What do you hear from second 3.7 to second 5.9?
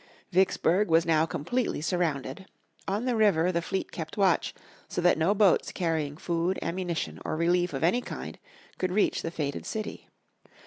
kept watch, so that no boats